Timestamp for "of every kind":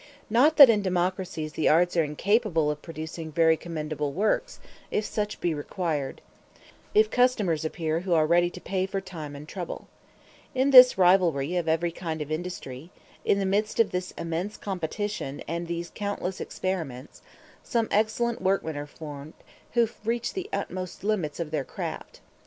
11.55-12.19